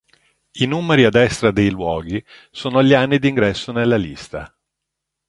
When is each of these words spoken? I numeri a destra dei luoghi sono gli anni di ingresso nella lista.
I 0.53 0.65
numeri 0.67 1.03
a 1.05 1.11
destra 1.11 1.51
dei 1.51 1.69
luoghi 1.69 2.25
sono 2.49 2.81
gli 2.81 2.95
anni 2.95 3.19
di 3.19 3.27
ingresso 3.27 3.71
nella 3.71 3.97
lista. 3.97 4.51